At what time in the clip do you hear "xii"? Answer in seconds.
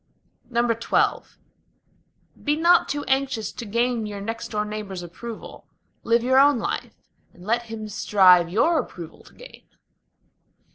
0.51-1.21